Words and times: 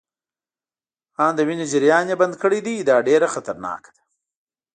آن 1.25 1.31
د 1.37 1.39
وینې 1.47 1.65
جریان 1.71 2.05
يې 2.11 2.15
بند 2.21 2.33
کړی 2.41 2.59
دی، 2.65 2.75
دا 2.89 2.97
ډیره 3.07 3.27
خطرناکه 3.33 3.89
ده. 3.95 4.03